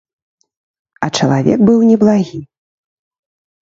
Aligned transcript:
А 1.07 1.11
чалавек 1.19 1.59
быў 1.71 1.79
неблагі. 1.93 2.39